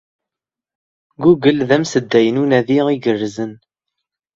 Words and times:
Google 1.23 1.59
d 1.67 1.71
amsedday 1.75 2.27
n 2.31 2.41
unadi 2.43 2.77
igerrzen. 2.95 3.51